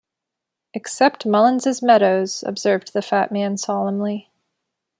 [0.73, 4.31] ‘Except Mullins’s Meadows,’ observed the fat man solemnly.